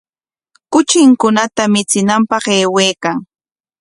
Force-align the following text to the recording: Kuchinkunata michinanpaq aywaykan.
Kuchinkunata 0.73 1.63
michinanpaq 1.73 2.43
aywaykan. 2.57 3.17